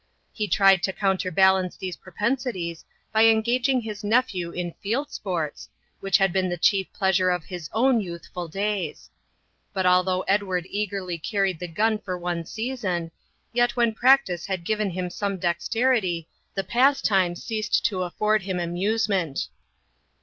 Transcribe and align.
He 0.33 0.47
tried 0.47 0.81
to 0.81 0.93
counterbalance 0.93 1.77
these 1.77 1.95
propensities 1.95 2.85
by 3.11 3.25
engaging 3.25 3.81
his 3.81 4.03
nephew 4.03 4.49
in 4.49 4.73
field 4.81 5.11
sports, 5.11 5.69
which 5.99 6.17
had 6.17 6.33
been 6.33 6.49
the 6.49 6.57
chief 6.57 6.91
pleasure 6.91 7.29
of 7.29 7.43
his 7.43 7.69
own 7.71 8.01
youthful 8.01 8.47
days. 8.47 9.11
But 9.73 9.85
although 9.85 10.21
Edward 10.21 10.65
eagerly 10.71 11.19
carried 11.19 11.59
the 11.59 11.67
gun 11.67 11.99
for 11.99 12.17
one 12.17 12.45
season, 12.47 13.11
yet 13.53 13.75
when 13.75 13.93
practice 13.93 14.47
had 14.47 14.63
given 14.63 14.89
him 14.89 15.11
some 15.11 15.37
dexterity, 15.37 16.27
the 16.55 16.63
pastime 16.63 17.35
ceased 17.35 17.85
to 17.85 18.01
afford 18.01 18.41
him 18.41 18.59
amusement. 18.59 19.49